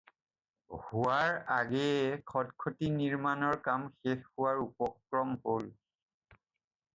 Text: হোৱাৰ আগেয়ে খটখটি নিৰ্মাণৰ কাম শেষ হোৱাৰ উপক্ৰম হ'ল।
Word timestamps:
হোৱাৰ 0.85 1.35
আগেয়ে 1.55 2.15
খটখটি 2.31 2.89
নিৰ্মাণৰ 2.95 3.59
কাম 3.69 3.85
শেষ 3.99 4.25
হোৱাৰ 4.31 4.63
উপক্ৰম 4.65 5.37
হ'ল। 5.45 5.71